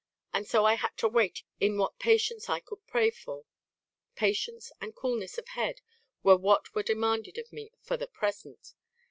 [0.33, 3.45] And so I had to wait in what patience I could pray for.
[4.15, 5.81] Patience and coolness of head
[6.23, 8.73] were what were demanded of me for the present.